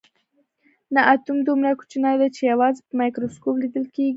[0.93, 4.09] نه اتوم دومره کوچنی دی چې یوازې په مایکروسکوپ لیدل کیږي